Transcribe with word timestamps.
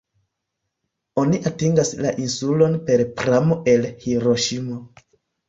Oni 1.23 1.41
atingas 1.49 1.91
la 2.05 2.13
insulon 2.23 2.79
per 2.89 2.99
pramo 3.21 3.61
el 3.75 3.87
Hiroŝimo. 4.07 4.81